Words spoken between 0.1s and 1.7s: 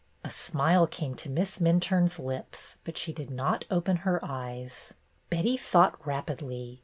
A smile came to Miss